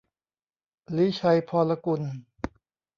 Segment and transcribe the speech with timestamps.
[0.95, 2.01] ลี้ชัยพรกุล